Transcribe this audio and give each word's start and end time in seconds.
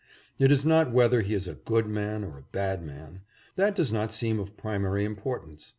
It 0.39 0.51
is 0.51 0.65
not 0.65 0.91
whether 0.91 1.21
he 1.21 1.35
is 1.35 1.47
a 1.47 1.53
good 1.53 1.85
man 1.85 2.23
or 2.23 2.39
a 2.39 2.51
bad 2.51 2.83
man. 2.83 3.21
That 3.55 3.75
does 3.75 3.91
not 3.91 4.11
seem 4.11 4.39
of 4.39 4.57
primary 4.57 5.05
importance. 5.05 5.69